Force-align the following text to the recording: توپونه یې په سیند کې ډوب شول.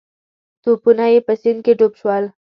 توپونه 0.63 1.05
یې 1.13 1.19
په 1.27 1.33
سیند 1.41 1.59
کې 1.65 1.73
ډوب 1.79 1.93
شول. 2.01 2.23